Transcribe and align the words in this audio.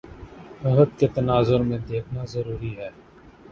عہد 0.63 0.89
کے 0.99 1.07
تناظر 1.15 1.59
میں 1.61 1.77
دیکھنا 1.89 2.25
ضروری 2.27 2.73
ہے 2.77 2.89